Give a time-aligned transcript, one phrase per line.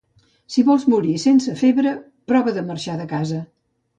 [0.53, 1.93] Si vols morir sense febre,
[2.33, 3.45] prova de marxar de casa.